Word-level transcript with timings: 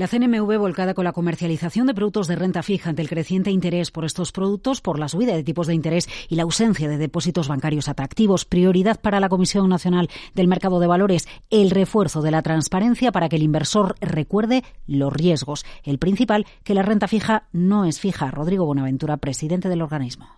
La 0.00 0.08
CNMV 0.08 0.56
volcada 0.56 0.94
con 0.94 1.04
la 1.04 1.12
comercialización 1.12 1.86
de 1.86 1.92
productos 1.92 2.26
de 2.26 2.34
renta 2.34 2.62
fija 2.62 2.88
ante 2.88 3.02
el 3.02 3.08
creciente 3.10 3.50
interés 3.50 3.90
por 3.90 4.06
estos 4.06 4.32
productos, 4.32 4.80
por 4.80 4.98
la 4.98 5.08
subida 5.08 5.36
de 5.36 5.42
tipos 5.42 5.66
de 5.66 5.74
interés 5.74 6.08
y 6.30 6.36
la 6.36 6.44
ausencia 6.44 6.88
de 6.88 6.96
depósitos 6.96 7.48
bancarios 7.48 7.86
atractivos. 7.86 8.46
Prioridad 8.46 8.98
para 8.98 9.20
la 9.20 9.28
Comisión 9.28 9.68
Nacional 9.68 10.08
del 10.34 10.48
Mercado 10.48 10.80
de 10.80 10.86
Valores, 10.86 11.28
el 11.50 11.68
refuerzo 11.68 12.22
de 12.22 12.30
la 12.30 12.40
transparencia 12.40 13.12
para 13.12 13.28
que 13.28 13.36
el 13.36 13.42
inversor 13.42 13.94
recuerde 14.00 14.64
los 14.86 15.12
riesgos. 15.12 15.66
El 15.84 15.98
principal, 15.98 16.46
que 16.64 16.72
la 16.72 16.80
renta 16.80 17.06
fija 17.06 17.48
no 17.52 17.84
es 17.84 18.00
fija. 18.00 18.30
Rodrigo 18.30 18.64
Buenaventura, 18.64 19.18
presidente 19.18 19.68
del 19.68 19.82
organismo. 19.82 20.28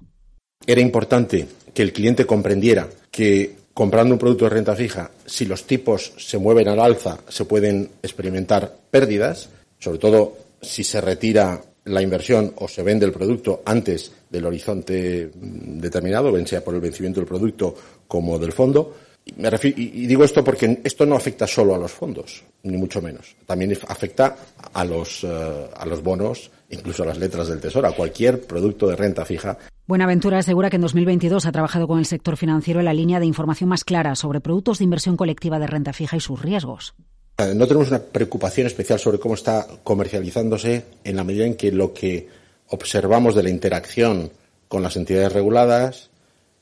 Era 0.66 0.80
importante 0.80 1.46
que 1.72 1.82
el 1.82 1.92
cliente 1.92 2.26
comprendiera 2.26 2.88
que 3.12 3.61
comprando 3.74 4.14
un 4.14 4.18
producto 4.18 4.44
de 4.44 4.50
renta 4.50 4.76
fija, 4.76 5.10
si 5.24 5.46
los 5.46 5.64
tipos 5.64 6.12
se 6.16 6.38
mueven 6.38 6.68
al 6.68 6.80
alza, 6.80 7.18
se 7.28 7.44
pueden 7.44 7.88
experimentar 8.02 8.74
pérdidas, 8.90 9.48
sobre 9.78 9.98
todo 9.98 10.36
si 10.60 10.84
se 10.84 11.00
retira 11.00 11.60
la 11.84 12.02
inversión 12.02 12.52
o 12.56 12.68
se 12.68 12.82
vende 12.82 13.06
el 13.06 13.12
producto 13.12 13.62
antes 13.64 14.12
del 14.30 14.46
horizonte 14.46 15.30
determinado, 15.34 16.32
bien 16.32 16.46
sea 16.46 16.62
por 16.62 16.74
el 16.74 16.80
vencimiento 16.80 17.20
del 17.20 17.28
producto 17.28 17.74
como 18.06 18.38
del 18.38 18.52
fondo. 18.52 18.94
y 19.24 20.06
digo 20.06 20.24
esto 20.24 20.44
porque 20.44 20.80
esto 20.84 21.06
no 21.06 21.16
afecta 21.16 21.46
solo 21.46 21.74
a 21.74 21.78
los 21.78 21.90
fondos, 21.90 22.44
ni 22.62 22.76
mucho 22.76 23.02
menos. 23.02 23.34
También 23.46 23.76
afecta 23.88 24.36
a 24.72 24.84
los, 24.84 25.24
eh, 25.24 25.66
a 25.76 25.86
los 25.86 26.02
bonos, 26.02 26.50
incluso 26.70 27.02
a 27.02 27.06
las 27.06 27.18
letras 27.18 27.48
del 27.48 27.60
tesoro, 27.60 27.88
a 27.88 27.96
cualquier 27.96 28.42
producto 28.42 28.86
de 28.86 28.96
renta 28.96 29.24
fija 29.24 29.58
Buenaventura 29.86 30.38
asegura 30.38 30.70
que 30.70 30.76
en 30.76 30.82
2022 30.82 31.44
ha 31.44 31.52
trabajado 31.52 31.88
con 31.88 31.98
el 31.98 32.06
sector 32.06 32.36
financiero 32.36 32.78
en 32.78 32.86
la 32.86 32.94
línea 32.94 33.18
de 33.18 33.26
información 33.26 33.68
más 33.68 33.82
clara 33.82 34.14
sobre 34.14 34.40
productos 34.40 34.78
de 34.78 34.84
inversión 34.84 35.16
colectiva 35.16 35.58
de 35.58 35.66
renta 35.66 35.92
fija 35.92 36.16
y 36.16 36.20
sus 36.20 36.40
riesgos. 36.40 36.94
Eh, 37.38 37.52
no 37.56 37.66
tenemos 37.66 37.88
una 37.88 37.98
preocupación 37.98 38.68
especial 38.68 39.00
sobre 39.00 39.18
cómo 39.18 39.34
está 39.34 39.66
comercializándose 39.82 40.84
en 41.02 41.16
la 41.16 41.24
medida 41.24 41.46
en 41.46 41.56
que 41.56 41.72
lo 41.72 41.92
que 41.92 42.28
observamos 42.68 43.34
de 43.34 43.42
la 43.42 43.50
interacción 43.50 44.30
con 44.68 44.84
las 44.84 44.96
entidades 44.96 45.32
reguladas 45.32 46.10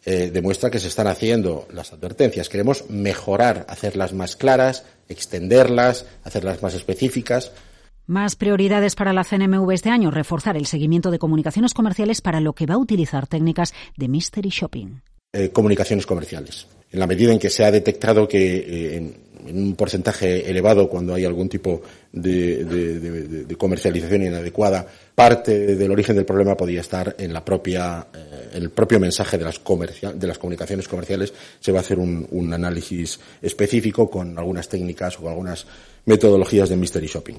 eh, 0.06 0.30
demuestra 0.32 0.70
que 0.70 0.78
se 0.78 0.88
están 0.88 1.06
haciendo 1.06 1.68
las 1.72 1.92
advertencias. 1.92 2.48
Queremos 2.48 2.88
mejorar, 2.88 3.66
hacerlas 3.68 4.14
más 4.14 4.34
claras, 4.34 4.84
extenderlas, 5.08 6.06
hacerlas 6.24 6.62
más 6.62 6.72
específicas 6.72 7.52
más 8.11 8.34
prioridades 8.34 8.97
para 8.97 9.12
la 9.12 9.25
CNMV 9.25 9.70
este 9.70 9.89
año, 9.89 10.11
reforzar 10.11 10.56
el 10.56 10.66
seguimiento 10.66 11.11
de 11.11 11.19
comunicaciones 11.19 11.72
comerciales 11.72 12.20
para 12.20 12.41
lo 12.41 12.52
que 12.52 12.67
va 12.67 12.75
a 12.75 12.78
utilizar 12.78 13.27
técnicas 13.27 13.72
de 13.97 14.08
mystery 14.08 14.50
shopping. 14.50 15.00
Eh, 15.33 15.50
comunicaciones 15.50 16.06
comerciales. 16.06 16.67
En 16.91 16.98
la 16.98 17.06
medida 17.06 17.33
en 17.33 17.39
que 17.39 17.50
se 17.50 17.64
ha 17.64 17.70
detectado 17.70 18.27
que 18.27 18.56
eh, 18.56 18.97
en, 18.97 19.30
un 19.56 19.75
porcentaje 19.75 20.50
elevado, 20.50 20.89
cuando 20.89 21.14
hay 21.14 21.25
algún 21.25 21.48
tipo 21.48 21.80
de, 22.12 23.47
comercialización 23.56 24.24
inadecuada, 24.24 24.86
parte 25.14 25.77
del 25.77 25.91
origen 25.91 26.17
del 26.17 26.27
problema 26.27 26.56
podía 26.56 26.80
estar 26.80 27.14
en 27.17 27.33
la 27.33 27.45
propia, 27.45 28.08
eh, 28.12 28.50
el 28.55 28.70
propio 28.70 28.98
mensaje 28.98 29.39
de 29.39 29.45
las, 29.45 29.61
de 30.14 30.27
las 30.27 30.39
comunicaciones 30.39 30.89
comerciales. 30.89 31.33
Se 31.61 31.70
va 31.72 31.78
a 31.78 31.83
hacer 31.83 31.98
un, 31.98 32.27
un 32.33 32.52
análisis 32.52 33.20
específico 33.41 34.11
con 34.11 34.36
algunas 34.36 34.69
técnicas 34.69 35.17
o 35.17 35.22
con 35.22 35.30
algunas 35.30 35.64
metodologías 36.05 36.69
de 36.69 36.77
mystery 36.77 37.06
shopping. 37.06 37.36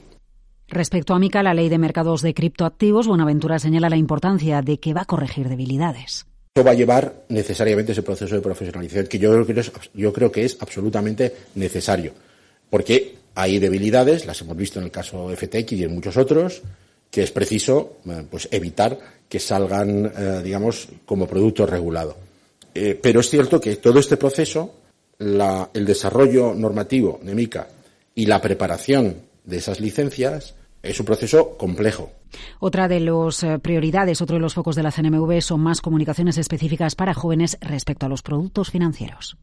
Respecto 0.72 1.14
a 1.14 1.20
Mica, 1.20 1.44
la 1.44 1.54
ley 1.54 1.68
de 1.68 1.78
mercados 1.78 2.22
de 2.22 2.34
criptoactivos, 2.34 3.06
Buenaventura 3.06 3.60
señala 3.60 3.90
la 3.90 3.98
importancia 3.98 4.62
de 4.62 4.80
que 4.80 4.94
va 4.94 5.02
a 5.02 5.06
corregir 5.06 5.50
debilidades. 5.50 6.26
Eso 6.56 6.64
va 6.64 6.72
a 6.72 6.76
llevar 6.76 7.26
necesariamente 7.28 7.92
ese 7.92 8.04
proceso 8.04 8.36
de 8.36 8.42
profesionalización 8.42 9.08
que 9.08 9.20
yo 9.20 9.32
creo 9.32 9.46
que 9.46 9.60
es, 9.60 9.72
yo 9.94 10.14
creo 10.14 10.32
que 10.32 10.46
es 10.46 10.56
absolutamente 10.62 11.36
necesario. 11.56 12.14
Porque 12.70 13.16
hay 13.36 13.60
debilidades, 13.60 14.26
las 14.26 14.40
hemos 14.40 14.56
visto 14.56 14.80
en 14.80 14.86
el 14.86 14.92
caso 14.92 15.28
FTX 15.36 15.74
y 15.74 15.84
en 15.84 15.94
muchos 15.94 16.16
otros, 16.16 16.62
que 17.10 17.24
es 17.24 17.32
preciso 17.32 17.98
eh, 18.06 18.24
pues, 18.32 18.48
evitar 18.50 18.98
que 19.28 19.42
salgan, 19.42 20.06
eh, 20.06 20.42
digamos, 20.42 20.88
como 21.06 21.28
producto 21.28 21.66
regulado. 21.66 22.16
Eh, 22.74 22.98
pero 23.02 23.20
es 23.20 23.30
cierto 23.30 23.60
que 23.60 23.76
todo 23.76 24.00
este 24.00 24.16
proceso, 24.16 24.74
el 25.20 25.86
desarrollo 25.86 26.54
normativo 26.54 27.20
de 27.22 27.36
MICA 27.36 27.68
y 28.16 28.26
la 28.26 28.42
preparación 28.42 29.18
de 29.44 29.58
esas 29.58 29.82
licencias 29.82 30.56
es 30.84 31.00
un 31.00 31.06
proceso 31.06 31.58
complejo. 31.58 32.12
Otra 32.60 32.88
de 32.88 33.00
las 33.00 33.44
eh, 33.44 33.60
prioridades, 33.60 34.22
otro 34.22 34.36
de 34.36 34.42
los 34.42 34.54
focos 34.54 34.76
de 34.76 34.84
la 34.84 34.92
CNMV 34.92 35.42
son 35.42 35.60
más 35.62 35.82
comunicaciones 35.82 36.38
específicas 36.38 36.96
para 36.96 37.14
jóvenes 37.14 37.58
respecto 37.62 38.06
a 38.06 38.10
los 38.10 38.22
productos 38.22 38.72
financieros. 38.72 39.38